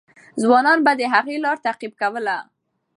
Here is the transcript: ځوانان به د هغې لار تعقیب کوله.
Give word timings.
ځوانان 0.41 0.79
به 0.85 0.91
د 0.99 1.01
هغې 1.13 1.35
لار 1.43 1.57
تعقیب 1.65 1.93
کوله. 2.01 2.37